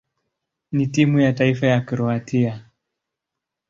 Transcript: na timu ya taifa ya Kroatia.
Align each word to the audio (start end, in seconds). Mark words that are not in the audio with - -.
na 0.71 0.85
timu 0.85 1.19
ya 1.19 1.33
taifa 1.33 1.67
ya 1.67 1.81
Kroatia. 1.81 2.65